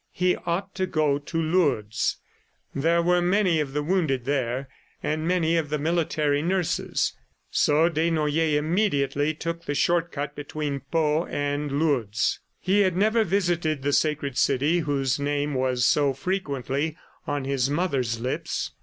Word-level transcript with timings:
He 0.13 0.35
ought 0.47 0.73
to 0.73 0.87
go 0.87 1.19
to 1.19 1.37
Lourdes; 1.39 2.17
there 2.73 3.03
were 3.03 3.21
many 3.21 3.59
of 3.59 3.73
the 3.73 3.83
wounded 3.83 4.25
there 4.25 4.67
and 5.03 5.27
many 5.27 5.57
of 5.57 5.69
the 5.69 5.77
military 5.77 6.41
nurses. 6.41 7.13
So 7.51 7.87
Desnoyers 7.87 8.55
immediately 8.57 9.35
took 9.35 9.65
the 9.65 9.75
short 9.75 10.11
cut 10.11 10.35
between 10.35 10.81
Pau 10.89 11.25
and 11.25 11.73
Lourdes. 11.73 12.39
He 12.59 12.79
had 12.79 12.97
never 12.97 13.23
visited 13.23 13.83
the 13.83 13.93
sacred 13.93 14.39
city 14.39 14.79
whose 14.79 15.19
name 15.19 15.53
was 15.53 15.85
so 15.85 16.13
frequently 16.15 16.97
on 17.27 17.45
his 17.45 17.69
mother's 17.69 18.19
lips. 18.19 18.71